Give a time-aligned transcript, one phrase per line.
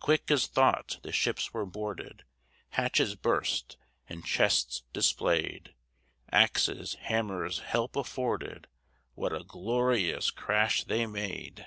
[0.00, 2.24] Quick as thought the ships were boarded,
[2.70, 3.76] Hatches burst
[4.08, 5.74] and chests displayed;
[6.32, 8.66] Axes, hammers help afforded;
[9.14, 11.66] What a glorious crash they made.